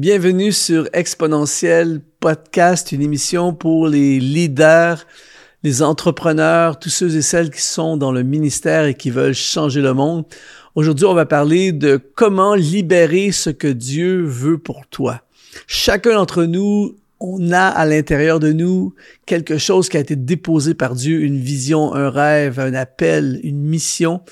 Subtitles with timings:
[0.00, 5.06] Bienvenue sur Exponentiel Podcast, une émission pour les leaders,
[5.62, 9.82] les entrepreneurs, tous ceux et celles qui sont dans le ministère et qui veulent changer
[9.82, 10.24] le monde.
[10.74, 15.20] Aujourd'hui, on va parler de comment libérer ce que Dieu veut pour toi.
[15.66, 18.94] Chacun d'entre nous, on a à l'intérieur de nous
[19.26, 23.60] quelque chose qui a été déposé par Dieu, une vision, un rêve, un appel, une
[23.60, 24.22] mission.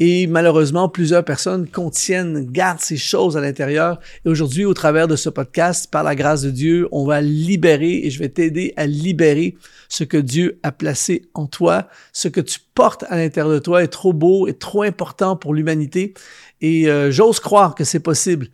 [0.00, 4.00] Et malheureusement, plusieurs personnes contiennent, gardent ces choses à l'intérieur.
[4.24, 8.00] Et aujourd'hui, au travers de ce podcast, par la grâce de Dieu, on va libérer
[8.04, 9.56] et je vais t'aider à libérer
[9.88, 11.88] ce que Dieu a placé en toi.
[12.12, 15.54] Ce que tu portes à l'intérieur de toi est trop beau, et trop important pour
[15.54, 16.14] l'humanité.
[16.60, 18.48] Et euh, j'ose croire que c'est possible.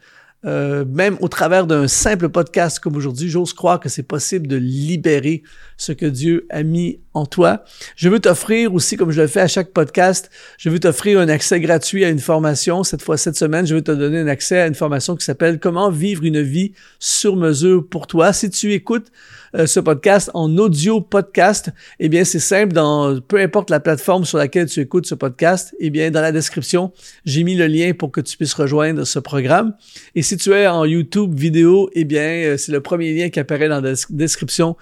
[0.46, 4.56] Euh, même au travers d'un simple podcast comme aujourd'hui, j'ose croire que c'est possible de
[4.56, 5.42] libérer
[5.76, 7.64] ce que Dieu a mis en toi.
[7.96, 11.28] Je veux t'offrir aussi, comme je le fais à chaque podcast, je veux t'offrir un
[11.28, 12.84] accès gratuit à une formation.
[12.84, 15.58] Cette fois, cette semaine, je veux te donner un accès à une formation qui s'appelle
[15.58, 18.32] Comment vivre une vie sur mesure pour toi.
[18.32, 19.08] Si tu écoutes
[19.56, 22.72] euh, ce podcast en audio podcast, eh bien, c'est simple.
[22.72, 26.32] Dans peu importe la plateforme sur laquelle tu écoutes ce podcast, eh bien, dans la
[26.32, 26.92] description,
[27.24, 29.74] j'ai mis le lien pour que tu puisses rejoindre ce programme.
[30.14, 33.40] Et si tu es en YouTube vidéo, eh bien, euh, c'est le premier lien qui
[33.40, 34.76] apparaît dans la description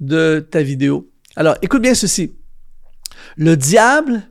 [0.00, 1.10] de ta vidéo.
[1.38, 2.34] Alors, écoute bien ceci.
[3.36, 4.22] Le diable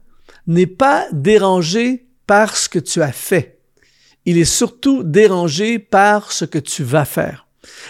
[0.46, 3.60] n'est pas dérangé par ce que tu as fait.
[4.26, 7.48] Il est surtout dérangé par ce que tu vas faire.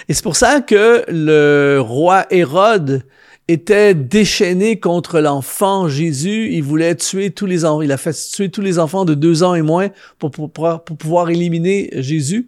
[0.08, 3.08] Et c'est pour ça que le roi Hérode
[3.48, 6.50] était déchaîné contre l'enfant Jésus.
[6.52, 7.82] Il voulait tuer tous les enfants.
[7.82, 10.84] Il a fait tuer tous les enfants de deux ans et moins pour, pour, pour
[10.84, 12.48] pouvoir éliminer Jésus.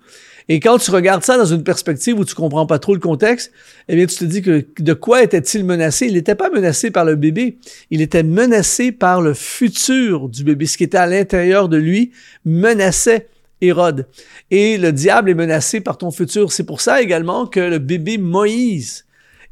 [0.52, 3.52] Et quand tu regardes ça dans une perspective où tu comprends pas trop le contexte,
[3.88, 6.08] eh bien, tu te dis que de quoi était-il menacé?
[6.08, 7.60] Il n'était pas menacé par le bébé.
[7.92, 10.66] Il était menacé par le futur du bébé.
[10.66, 12.12] Ce qui était à l'intérieur de lui
[12.46, 13.28] menaçait
[13.62, 14.08] Hérode.
[14.50, 16.52] Et le diable est menacé par ton futur.
[16.52, 19.06] C'est pour ça également que le bébé Moïse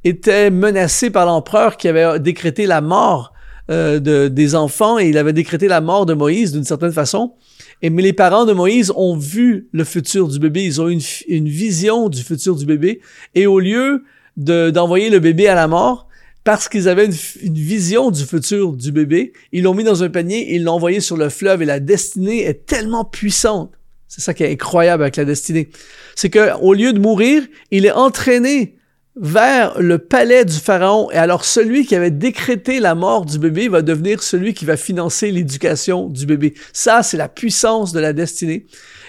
[0.03, 3.33] était menacé par l'empereur qui avait décrété la mort
[3.69, 7.33] euh, de, des enfants et il avait décrété la mort de Moïse d'une certaine façon.
[7.81, 11.01] Et mais les parents de Moïse ont vu le futur du bébé, ils ont une,
[11.27, 13.01] une vision du futur du bébé,
[13.35, 14.03] et au lieu
[14.35, 16.07] d'envoyer le bébé à la mort,
[16.43, 17.05] parce qu'ils avaient
[17.41, 21.01] une, vision du futur du bébé, ils l'ont mis dans un panier ils l'ont envoyé
[21.01, 23.73] sur le fleuve, et la destinée est tellement puissante.
[24.07, 25.67] C'est ça qui est incroyable avec la destinée.
[26.15, 28.77] C'est que au lieu de mourir, il est entraîné
[29.19, 31.09] vers le palais du pharaon.
[31.11, 34.77] Et alors celui qui avait décrété la mort du bébé va devenir celui qui va
[34.77, 36.53] financer l'éducation du bébé.
[36.73, 38.65] Ça, c'est la puissance de la destinée.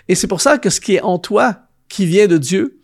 [0.08, 2.78] Et c'est pour ça que ce qui est en toi, qui vient de Dieu,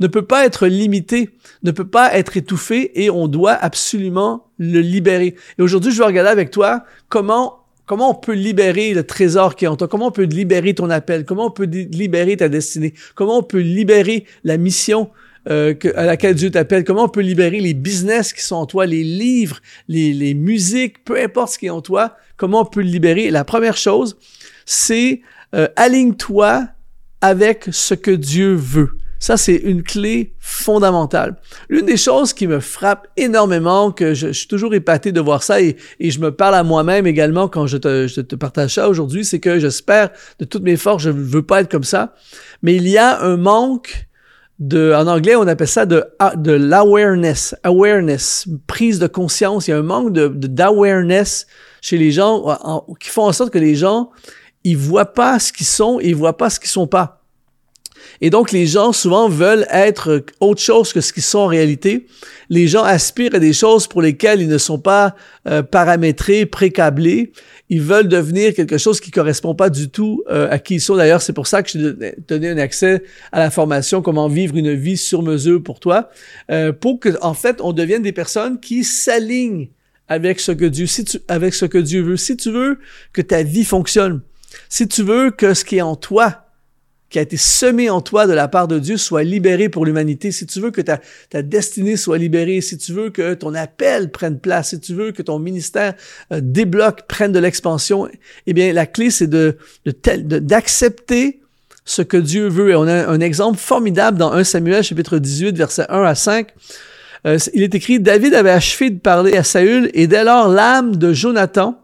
[0.00, 1.30] ne peut pas être limité,
[1.62, 5.36] ne peut pas être étouffé et on doit absolument le libérer.
[5.58, 9.64] Et aujourd'hui, je vais regarder avec toi comment Comment on peut libérer le trésor qui
[9.64, 9.88] est en toi?
[9.88, 11.24] Comment on peut libérer ton appel?
[11.24, 12.94] Comment on peut libérer ta destinée?
[13.16, 15.10] Comment on peut libérer la mission
[15.48, 18.86] euh, à laquelle Dieu t'appelle, comment on peut libérer les business qui sont en toi,
[18.86, 22.82] les livres, les, les musiques, peu importe ce qui est en toi, comment on peut
[22.82, 23.30] le libérer?
[23.30, 24.18] la première chose,
[24.66, 25.22] c'est
[25.54, 26.68] euh, aligne-toi
[27.20, 28.90] avec ce que Dieu veut.
[29.18, 31.36] Ça, c'est une clé fondamentale.
[31.68, 35.60] L'une des choses qui me frappe énormément, que je, suis toujours épaté de voir ça
[35.60, 38.88] et, et je me parle à moi-même également quand je te, je te partage ça
[38.88, 40.08] aujourd'hui, c'est que j'espère
[40.38, 42.14] de toutes mes forces, je ne veux pas être comme ça,
[42.62, 44.06] mais il y a un manque
[44.60, 46.04] de, en anglais, on appelle ça de,
[46.36, 49.66] de l'awareness, awareness, prise de conscience.
[49.66, 51.46] Il y a un manque de, d'awareness
[51.80, 52.44] chez les gens
[53.00, 54.10] qui font en sorte que les gens,
[54.62, 57.19] ils voient pas ce qu'ils sont et ils voient pas ce qu'ils sont pas.
[58.20, 62.06] Et donc, les gens souvent veulent être autre chose que ce qu'ils sont en réalité.
[62.48, 65.14] Les gens aspirent à des choses pour lesquelles ils ne sont pas
[65.48, 67.32] euh, paramétrés, précablés.
[67.68, 70.96] Ils veulent devenir quelque chose qui correspond pas du tout euh, à qui ils sont.
[70.96, 73.02] D'ailleurs, c'est pour ça que je t'ai donné un accès
[73.32, 76.10] à la formation Comment vivre une vie sur mesure pour toi,
[76.50, 79.68] euh, pour que, en fait, on devienne des personnes qui s'alignent
[80.08, 82.16] avec ce que Dieu, si tu, avec ce que Dieu veut.
[82.16, 82.78] Si tu veux
[83.12, 84.20] que ta vie fonctionne,
[84.68, 86.49] si tu veux que ce qui est en toi
[87.10, 90.30] qui a été semé en toi de la part de Dieu soit libéré pour l'humanité,
[90.30, 91.00] si tu veux que ta,
[91.42, 95.22] destinée soit libérée, si tu veux que ton appel prenne place, si tu veux que
[95.22, 95.94] ton ministère
[96.32, 98.08] euh, débloque, prenne de l'expansion,
[98.46, 101.40] eh bien, la clé, c'est de, d'accepter
[101.84, 102.70] ce que Dieu veut.
[102.70, 106.48] Et on a un exemple formidable dans 1 Samuel, chapitre 18, versets 1 à 5.
[107.26, 110.96] Euh, il est écrit, David avait achevé de parler à Saül, et dès lors l'âme
[110.96, 111.76] de Jonathan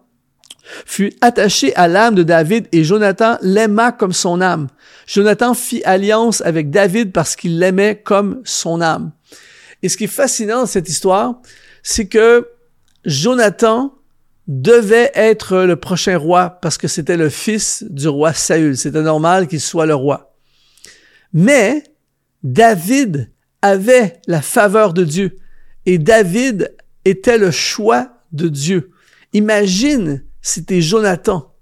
[0.84, 4.68] fut attachée à l'âme de David, et Jonathan l'aima comme son âme.
[5.06, 9.12] Jonathan fit alliance avec David parce qu'il l'aimait comme son âme.
[9.82, 11.40] Et ce qui est fascinant dans cette histoire,
[11.82, 12.48] c'est que
[13.04, 13.94] Jonathan
[14.48, 18.76] devait être le prochain roi parce que c'était le fils du roi Saül.
[18.76, 20.34] C'était normal qu'il soit le roi.
[21.32, 21.82] Mais
[22.42, 23.30] David
[23.62, 25.36] avait la faveur de Dieu
[25.84, 26.74] et David
[27.04, 28.90] était le choix de Dieu.
[29.32, 30.24] Imagine
[30.64, 31.52] t'es Jonathan.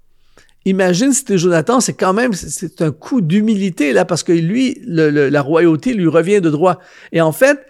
[0.65, 4.79] Imagine si t'es Jonathan, c'est quand même, c'est un coup d'humilité là, parce que lui,
[4.85, 6.79] la royauté lui revient de droit.
[7.11, 7.65] Et en fait,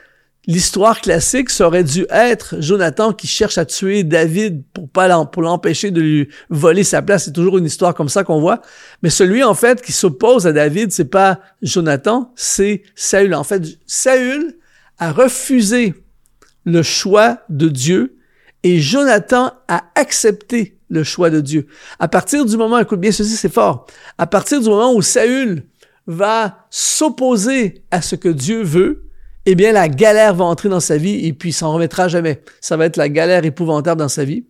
[0.47, 5.91] l'histoire classique, ça aurait dû être Jonathan qui cherche à tuer David pour pas l'empêcher
[5.91, 7.25] de lui voler sa place.
[7.25, 8.61] C'est toujours une histoire comme ça qu'on voit.
[9.03, 13.33] Mais celui, en fait, qui s'oppose à David, c'est pas Jonathan, c'est Saül.
[13.33, 14.57] En fait, Saül
[14.99, 15.93] a refusé
[16.65, 18.17] le choix de Dieu
[18.63, 21.67] et Jonathan a accepté le choix de Dieu.
[21.99, 23.85] À partir du moment, écoute bien ceci, c'est fort.
[24.17, 25.67] À partir du moment où Saül
[26.07, 29.05] va s'opposer à ce que Dieu veut,
[29.45, 32.41] eh bien, la galère va entrer dans sa vie et puis il s'en remettra jamais.
[32.61, 34.45] Ça va être la galère épouvantable dans sa vie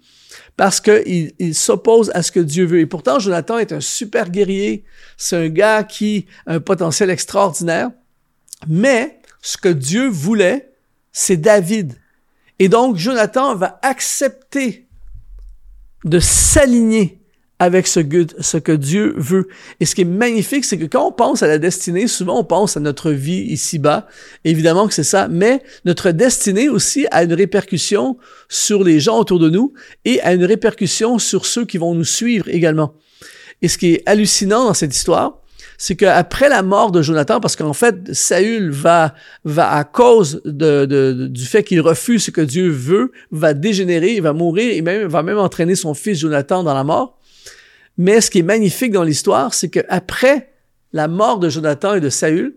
[0.57, 2.79] parce qu'il il, s'oppose à ce que Dieu veut.
[2.79, 4.85] Et pourtant, Jonathan est un super guerrier.
[5.17, 7.89] C'est un gars qui a un potentiel extraordinaire.
[8.67, 10.71] Mais ce que Dieu voulait,
[11.11, 11.95] c'est David.
[12.59, 14.84] Et donc, Jonathan va accepter
[16.05, 17.19] de s'aligner
[17.57, 19.47] avec ce que, ce que Dieu veut.
[19.79, 22.43] Et ce qui est magnifique, c'est que quand on pense à la destinée, souvent on
[22.43, 24.07] pense à notre vie ici-bas.
[24.43, 28.17] Évidemment que c'est ça, mais notre destinée aussi a une répercussion
[28.49, 29.73] sur les gens autour de nous
[30.03, 32.93] et a une répercussion sur ceux qui vont nous suivre également.
[33.61, 35.41] Et ce qui est hallucinant dans cette histoire,
[35.77, 39.13] c'est qu'après la mort de Jonathan, parce qu'en fait, Saül va,
[39.43, 44.33] va à cause du fait qu'il refuse ce que Dieu veut, va dégénérer, il va
[44.33, 47.19] mourir, et va même entraîner son fils Jonathan dans la mort.
[47.97, 50.51] Mais ce qui est magnifique dans l'histoire, c'est qu'après
[50.93, 52.55] la mort de Jonathan et de Saül,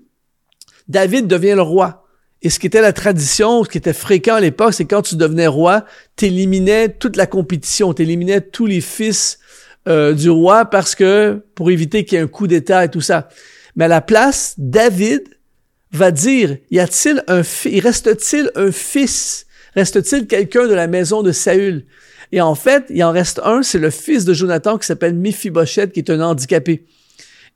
[0.88, 2.04] David devient le roi.
[2.42, 5.16] Et ce qui était la tradition, ce qui était fréquent à l'époque, c'est quand tu
[5.16, 9.40] devenais roi, t'éliminais toute la compétition, t'éliminais tous les fils
[9.88, 13.00] euh, du roi parce que pour éviter qu'il y ait un coup d'État et tout
[13.00, 13.28] ça.
[13.76, 15.22] Mais à la place, David
[15.92, 19.46] va dire, y a-t-il un fils, reste-t-il un fils?
[19.74, 21.86] Reste-t-il quelqu'un de la maison de Saül?
[22.32, 25.92] Et en fait, il en reste un, c'est le fils de Jonathan qui s'appelle Mephibosheth,
[25.92, 26.84] qui est un handicapé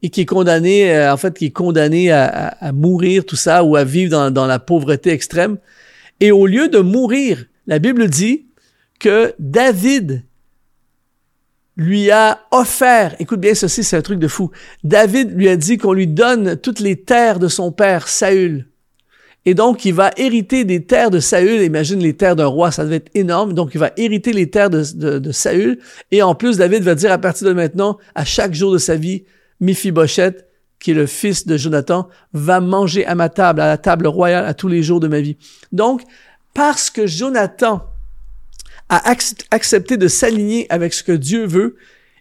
[0.02, 3.76] et qui est condamné, euh, en fait, qui est condamné à, mourir, tout ça, ou
[3.76, 5.58] à vivre dans, dans la pauvreté extrême.
[6.20, 8.46] Et au lieu de mourir, la Bible dit
[8.98, 10.24] que David
[11.76, 14.50] lui a offert, écoute bien ceci, c'est un truc de fou,
[14.84, 18.66] David lui a dit qu'on lui donne toutes les terres de son père Saül.
[19.44, 21.62] Et donc, il va hériter des terres de Saül.
[21.62, 23.54] Imagine les terres d'un roi, ça devait être énorme.
[23.54, 25.80] Donc, il va hériter les terres de, Saül.
[26.12, 28.94] Et en plus, David va dire à partir de maintenant, à chaque jour de sa
[28.94, 29.24] vie,
[29.60, 30.46] Mephibosheth,
[30.78, 34.46] qui est le fils de Jonathan, va manger à ma table, à la table royale,
[34.46, 35.36] à tous les jours de ma vie.
[35.72, 36.02] Donc,
[36.54, 37.82] parce que Jonathan
[38.92, 39.16] a
[39.50, 41.76] accepté de s'aligner avec ce que Dieu veut,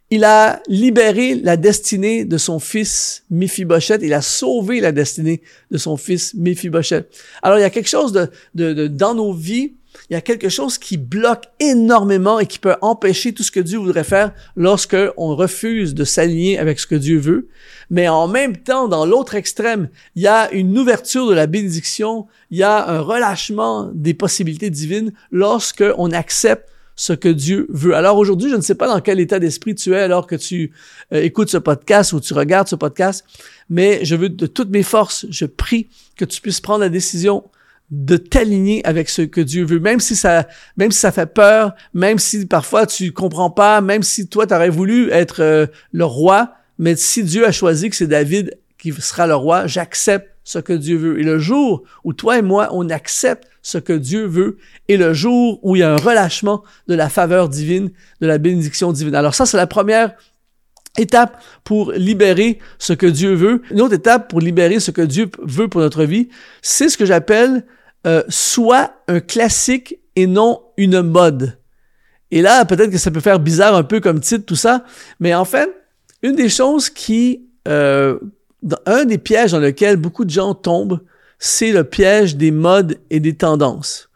[0.09, 4.01] il a libéré la destinée de son fils Mephibosheth.
[4.03, 7.09] Il a sauvé la destinée de son fils Mephibosheth.
[7.41, 9.73] Alors, il y a quelque chose de, de, dans nos vies,
[10.09, 13.59] il y a quelque chose qui bloque énormément et qui peut empêcher tout ce que
[13.59, 17.47] Dieu voudrait faire lorsque on refuse de s'aligner avec ce que Dieu veut.
[17.89, 22.27] Mais en même temps, dans l'autre extrême, il y a une ouverture de la bénédiction,
[22.49, 27.95] il y a un relâchement des possibilités divines lorsque on accepte ce que Dieu veut.
[27.95, 30.71] Alors aujourd'hui, je ne sais pas dans quel état d'esprit tu es alors que tu
[31.13, 33.25] euh, écoutes ce podcast ou tu regardes ce podcast,
[33.69, 37.45] mais je veux de toutes mes forces, je prie que tu puisses prendre la décision
[37.91, 41.73] de t'aligner avec ce que Dieu veut, même si ça, même si ça fait peur,
[41.93, 46.05] même si parfois tu comprends pas, même si toi tu aurais voulu être euh, le
[46.05, 50.57] roi, mais si Dieu a choisi que c'est David qui sera le roi, j'accepte ce
[50.57, 51.19] que Dieu veut.
[51.19, 54.57] Et le jour où toi et moi, on accepte ce que Dieu veut,
[54.87, 58.37] et le jour où il y a un relâchement de la faveur divine, de la
[58.37, 59.13] bénédiction divine.
[59.13, 60.13] Alors ça, c'est la première
[60.97, 63.61] étape pour libérer ce que Dieu veut.
[63.69, 66.29] Une autre étape pour libérer ce que Dieu veut pour notre vie,
[66.61, 67.63] c'est ce que j'appelle
[68.07, 71.59] euh, soit un classique et non une mode.
[72.31, 74.85] Et là, peut-être que ça peut faire bizarre un peu comme titre, tout ça,
[75.19, 75.69] mais en fait,
[76.23, 78.17] une des choses qui euh,
[78.85, 81.01] un des pièges dans lequel beaucoup de gens tombent,
[81.39, 84.09] c'est le piège des modes et des tendances.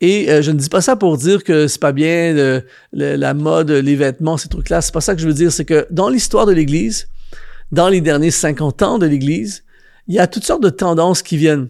[0.00, 3.70] Et euh, je ne dis pas ça pour dire que c'est pas bien la mode,
[3.70, 4.80] les vêtements, ces trucs-là.
[4.80, 5.52] C'est pas ça que je veux dire.
[5.52, 7.08] C'est que dans l'histoire de l'Église,
[7.72, 9.64] dans les derniers 50 ans de l'Église,
[10.06, 11.68] il y a toutes sortes de tendances qui viennent.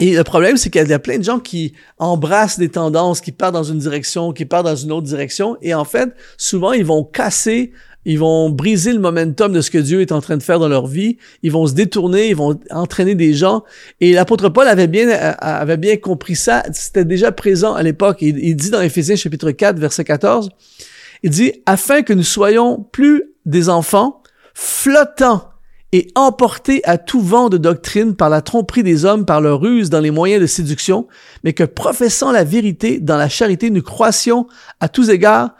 [0.00, 3.32] Et le problème, c'est qu'il y a plein de gens qui embrassent des tendances, qui
[3.32, 5.56] partent dans une direction, qui partent dans une autre direction.
[5.60, 7.72] Et en fait, souvent, ils vont casser
[8.04, 10.68] ils vont briser le momentum de ce que Dieu est en train de faire dans
[10.68, 11.18] leur vie.
[11.42, 13.64] Ils vont se détourner, ils vont entraîner des gens.
[14.00, 16.62] Et l'apôtre Paul avait bien, euh, bien compris ça.
[16.72, 18.18] C'était déjà présent à l'époque.
[18.22, 20.48] Il, il dit dans Éphésiens chapitre 4, verset 14,
[21.22, 24.22] il dit, afin que nous soyons plus des enfants
[24.54, 25.44] flottants
[25.92, 29.90] et emportés à tout vent de doctrine par la tromperie des hommes, par leur ruse
[29.90, 31.06] dans les moyens de séduction,
[31.44, 34.46] mais que professant la vérité dans la charité, nous croissions
[34.80, 35.50] à tous égards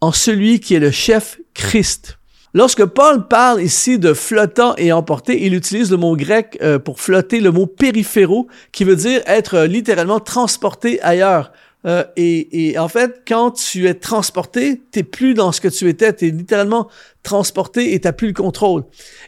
[0.00, 2.18] en celui qui est le chef Christ.
[2.54, 7.00] Lorsque Paul parle ici de flottant et emporté, il utilise le mot grec euh, pour
[7.00, 11.52] flotter, le mot périphéro, qui veut dire être littéralement transporté ailleurs.
[11.86, 15.88] Euh, et, et, en fait, quand tu es transporté, t'es plus dans ce que tu
[15.88, 16.88] étais, t'es littéralement
[17.22, 18.84] transporté et t'as plus le contrôle.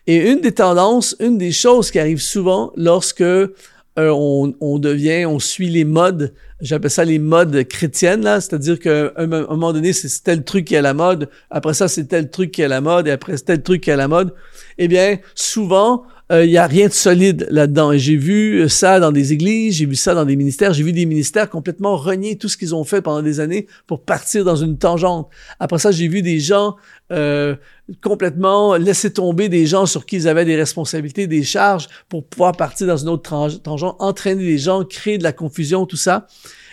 [0.06, 3.52] Et une des tendances, une des choses qui arrive souvent lorsque euh,
[4.60, 6.34] on, devient, on suit les modes.
[6.60, 8.40] J'appelle ça les modes chrétiennes, là.
[8.40, 11.28] C'est-à-dire qu'à un, moment donné, c'est tel truc qui est à la mode.
[11.50, 13.06] Après ça, c'est tel truc qui est à la mode.
[13.06, 14.34] Et après, c'est tel truc qui est à la mode.
[14.78, 17.92] Eh bien, souvent, il euh, y a rien de solide là-dedans.
[17.92, 20.92] Et j'ai vu ça dans des églises, j'ai vu ça dans des ministères, j'ai vu
[20.92, 24.56] des ministères complètement renier tout ce qu'ils ont fait pendant des années pour partir dans
[24.56, 25.30] une tangente.
[25.58, 26.76] Après ça, j'ai vu des gens
[27.12, 27.56] euh,
[28.02, 32.52] complètement laisser tomber des gens sur qui ils avaient des responsabilités, des charges pour pouvoir
[32.52, 36.26] partir dans une autre tangente, entraîner des gens, créer de la confusion, tout ça.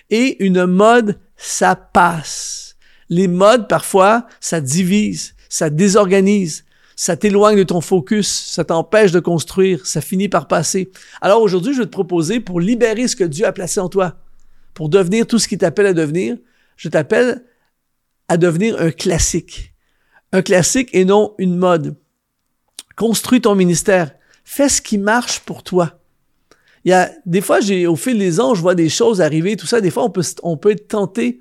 [0.10, 2.76] Et une mode, ça passe.
[3.10, 9.20] Les modes, parfois, ça divise, ça désorganise ça t'éloigne de ton focus, ça t'empêche de
[9.20, 10.92] construire, ça finit par passer.
[11.22, 14.16] Alors aujourd'hui, je vais te proposer pour libérer ce que Dieu a placé en toi,
[14.74, 16.38] pour devenir tout ce qu'il t'appelle à devenir,
[16.78, 17.44] je t'appelle
[18.28, 19.74] à devenir un classique.
[20.32, 21.96] Un classique et non une mode.
[22.96, 24.12] Construis ton ministère.
[24.44, 26.00] Fais ce qui marche pour toi.
[26.84, 29.56] Il y a, des fois, j'ai, au fil des ans, je vois des choses arriver,
[29.56, 29.82] tout ça.
[29.82, 31.40] Des fois, on peut, on peut être tenté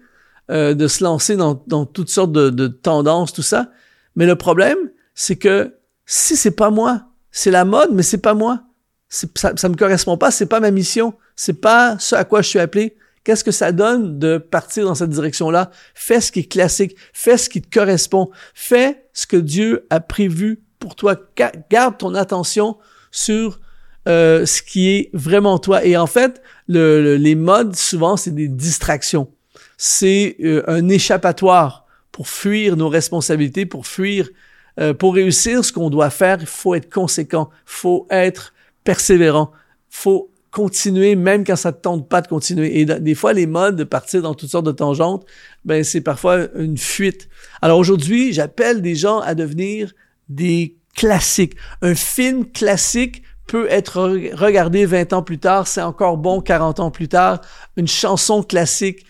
[0.51, 3.71] euh, de se lancer dans, dans toutes sortes de, de tendances, tout ça.
[4.17, 4.79] Mais le problème,
[5.15, 5.75] c'est que
[6.07, 8.63] si c'est pas moi, c'est la mode, mais c'est pas moi.
[9.09, 12.49] Ça, ça me correspond pas, c'est pas ma mission, c'est pas ce à quoi je
[12.49, 12.97] suis appelé.
[13.23, 15.71] Qu'est-ce que ça donne de partir dans cette direction-là?
[15.95, 20.01] Fais ce qui est classique, fais ce qui te correspond, fais ce que Dieu a
[20.01, 21.17] prévu pour toi.
[21.71, 22.77] Garde ton attention
[23.11, 23.61] sur
[24.07, 25.85] euh, ce qui est vraiment toi.
[25.85, 29.31] Et en fait, le, les modes, souvent, c'est des distractions.
[29.79, 34.29] C'est euh, un échappatoire pour fuir nos responsabilités, pour fuir
[34.81, 38.53] euh, pour réussir ce qu'on doit faire, il faut être conséquent, faut être
[38.83, 39.53] persévérant,
[39.89, 42.79] faut continuer même quand ça te tente pas de continuer.
[42.81, 45.27] Et des fois, les modes de partir dans toutes sortes de tangentes,
[45.65, 47.29] ben c'est parfois une fuite.
[47.61, 49.93] Alors aujourd'hui, j'appelle des gens à devenir
[50.29, 51.55] des classiques.
[51.83, 54.01] Un film classique peut être
[54.35, 57.41] regardé 20 ans plus tard, c'est encore bon 40 ans plus tard.
[57.77, 59.05] Une chanson classique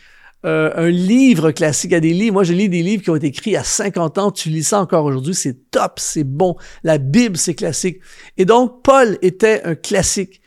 [0.44, 1.92] euh, un livre classique.
[1.92, 4.30] A des livres, moi je lis des livres qui ont été écrits à 50 ans,
[4.30, 6.56] tu lis ça encore aujourd'hui, c'est top, c'est bon.
[6.82, 8.00] La Bible, c'est classique.
[8.36, 10.40] Et donc, Paul était un classique.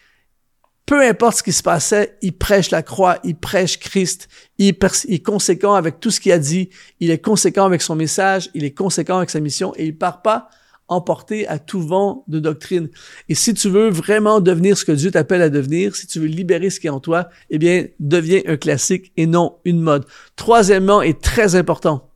[0.85, 4.73] Peu importe ce qui se passait, il prêche la croix, il prêche Christ, il,
[5.07, 6.69] il est conséquent avec tout ce qu'il a dit,
[7.01, 10.21] il est conséquent avec son message, il est conséquent avec sa mission et il part
[10.21, 10.49] pas
[10.87, 12.89] emporté à tout vent de doctrine.
[13.29, 16.27] Et si tu veux vraiment devenir ce que Dieu t'appelle à devenir, si tu veux
[16.27, 20.05] libérer ce qui est en toi, eh bien, deviens un classique et non une mode.
[20.35, 22.09] Troisièmement, et très important,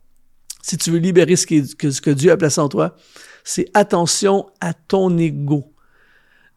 [0.62, 2.96] si tu veux libérer ce, qui ce que Dieu a placé en toi,
[3.44, 5.72] c'est attention à ton ego.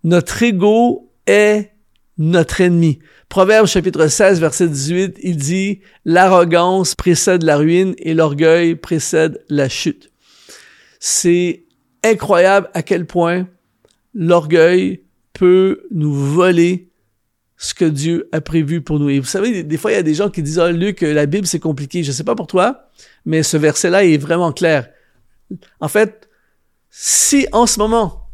[0.04, 1.72] Notre ego est
[2.18, 3.00] notre ennemi.
[3.28, 9.68] Proverbe chapitre 16, verset 18, il dit, l'arrogance précède la ruine et l'orgueil précède la
[9.68, 10.12] chute.
[11.00, 11.65] C'est
[12.06, 13.48] incroyable à quel point
[14.14, 15.02] l'orgueil
[15.34, 16.90] peut nous voler
[17.58, 19.10] ce que Dieu a prévu pour nous.
[19.10, 21.26] Et vous savez, des fois, il y a des gens qui disent, ah, Luc, la
[21.26, 22.04] Bible, c'est compliqué.
[22.04, 22.90] Je ne sais pas pour toi,
[23.26, 24.90] mais ce verset-là est vraiment clair.
[25.80, 26.30] En fait,
[26.90, 28.30] si en ce moment,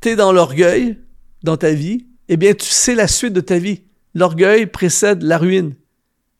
[0.00, 0.98] tu es dans l'orgueil
[1.42, 3.82] dans ta vie, eh bien, tu sais la suite de ta vie.
[4.14, 5.74] L'orgueil précède la ruine.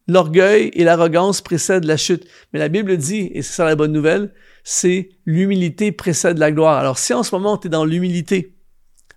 [0.09, 2.27] L'orgueil et l'arrogance précèdent la chute.
[2.53, 4.33] Mais la Bible dit, et c'est ça la bonne nouvelle,
[4.65, 6.79] c'est l'humilité précède la gloire.
[6.79, 8.57] Alors si en ce moment tu es dans l'humilité,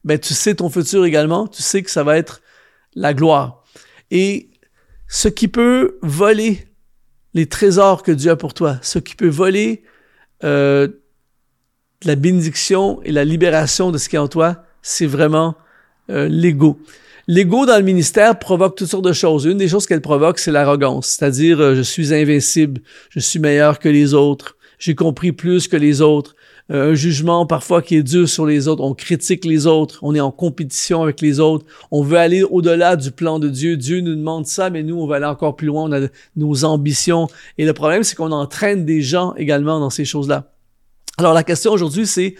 [0.04, 2.42] ben tu sais ton futur également, tu sais que ça va être
[2.96, 3.64] la gloire.
[4.12, 4.50] Et
[5.08, 6.68] ce qui peut voler
[7.34, 9.84] les trésors que Dieu a pour toi, ce qui peut voler
[10.44, 10.88] euh,
[12.04, 15.56] la bénédiction et la libération de ce qui est en toi, c'est vraiment
[16.10, 16.80] euh, l'ego.
[17.28, 19.46] L'ego dans le ministère provoque toutes sortes de choses.
[19.46, 23.80] Une des choses qu'elle provoque, c'est l'arrogance, c'est-à-dire euh, je suis invincible, je suis meilleur
[23.80, 26.36] que les autres, j'ai compris plus que les autres.
[26.70, 28.84] Euh, un jugement parfois qui est dur sur les autres.
[28.84, 30.00] On critique les autres.
[30.02, 31.66] On est en compétition avec les autres.
[31.90, 33.78] On veut aller au-delà du plan de Dieu.
[33.78, 35.84] Dieu nous demande ça, mais nous, on va aller encore plus loin.
[35.84, 37.30] On a nos ambitions.
[37.58, 40.52] Et le problème, c'est qu'on entraîne des gens également dans ces choses-là.
[41.18, 42.36] Alors la question aujourd'hui, c'est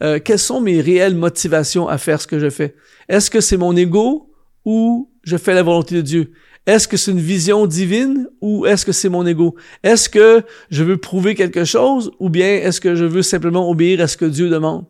[0.00, 2.76] euh, quelles sont mes réelles motivations à faire ce que je fais?
[3.08, 4.30] Est-ce que c'est mon ego
[4.64, 6.32] ou je fais la volonté de Dieu?
[6.68, 9.54] Est-ce que c'est une vision divine ou est-ce que c'est mon ego?
[9.82, 14.02] Est-ce que je veux prouver quelque chose ou bien est-ce que je veux simplement obéir
[14.02, 14.84] à ce que Dieu demande?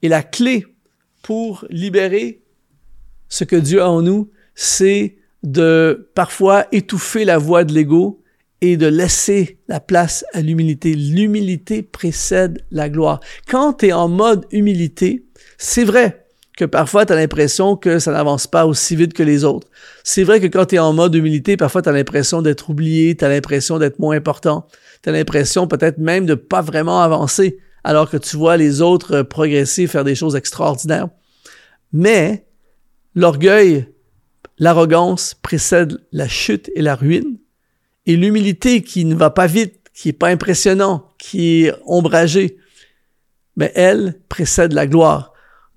[0.00, 0.64] Et la clé
[1.20, 2.40] pour libérer
[3.28, 8.22] ce que Dieu a en nous, c'est de parfois étouffer la voix de l'ego
[8.62, 10.94] et de laisser la place à l'humilité.
[10.94, 13.20] L'humilité précède la gloire.
[13.46, 15.26] Quand tu es en mode humilité,
[15.58, 16.19] c'est vrai
[16.60, 19.66] que parfois tu as l'impression que ça n'avance pas aussi vite que les autres.
[20.04, 23.16] C'est vrai que quand tu es en mode humilité, parfois tu as l'impression d'être oublié,
[23.16, 24.66] tu as l'impression d'être moins important,
[25.02, 29.22] tu as l'impression peut-être même de pas vraiment avancer alors que tu vois les autres
[29.22, 31.08] progresser, faire des choses extraordinaires.
[31.94, 32.44] Mais
[33.14, 33.86] l'orgueil,
[34.58, 37.38] l'arrogance précède la chute et la ruine.
[38.04, 42.58] Et l'humilité qui ne va pas vite, qui est pas impressionnant, qui est ombragé,
[43.56, 45.29] mais elle précède la gloire.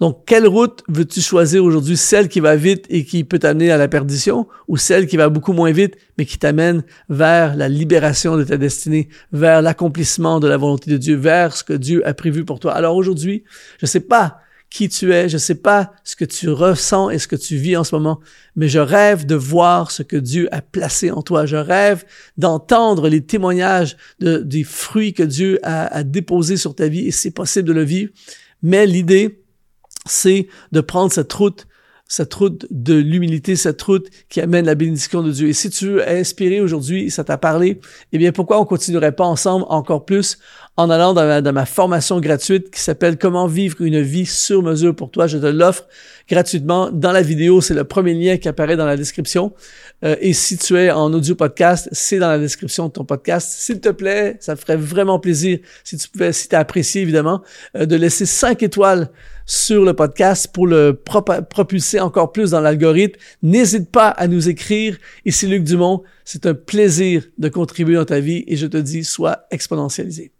[0.03, 1.95] Donc, quelle route veux-tu choisir aujourd'hui?
[1.95, 5.29] Celle qui va vite et qui peut t'amener à la perdition ou celle qui va
[5.29, 10.49] beaucoup moins vite mais qui t'amène vers la libération de ta destinée, vers l'accomplissement de
[10.49, 12.73] la volonté de Dieu, vers ce que Dieu a prévu pour toi?
[12.73, 13.45] Alors aujourd'hui,
[13.79, 17.09] je ne sais pas qui tu es, je ne sais pas ce que tu ressens
[17.09, 18.19] et ce que tu vis en ce moment,
[18.57, 21.45] mais je rêve de voir ce que Dieu a placé en toi.
[21.45, 22.03] Je rêve
[22.35, 27.11] d'entendre les témoignages de, des fruits que Dieu a, a déposés sur ta vie et
[27.11, 28.11] c'est possible de le vivre.
[28.61, 29.42] Mais l'idée,
[30.05, 31.67] c'est de prendre cette route
[32.13, 35.47] cette route de l'humilité, cette route qui amène la bénédiction de Dieu.
[35.47, 37.79] Et si tu veux inspirer aujourd'hui, ça t'a parlé,
[38.11, 40.37] eh bien, pourquoi on continuerait pas ensemble encore plus
[40.77, 45.09] en allant dans ma, formation gratuite qui s'appelle Comment vivre une vie sur mesure pour
[45.09, 45.25] toi?
[45.25, 45.87] Je te l'offre
[46.29, 47.61] gratuitement dans la vidéo.
[47.61, 49.53] C'est le premier lien qui apparaît dans la description.
[50.03, 53.49] Euh, et si tu es en audio podcast, c'est dans la description de ton podcast.
[53.51, 57.01] S'il te plaît, ça me ferait vraiment plaisir si tu pouvais, si tu as apprécié
[57.01, 57.41] évidemment,
[57.75, 59.09] euh, de laisser 5 étoiles
[59.45, 60.93] sur le podcast pour le
[61.49, 63.19] propulser encore plus dans l'algorithme.
[63.41, 64.97] N'hésite pas à nous écrire.
[65.25, 66.03] Ici Luc Dumont.
[66.25, 70.31] C'est un plaisir de contribuer dans ta vie et je te dis, sois exponentialisé.